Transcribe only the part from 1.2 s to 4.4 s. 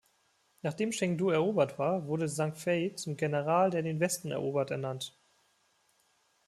erobert war, wurde Zhang Fei zum „General, der den Westen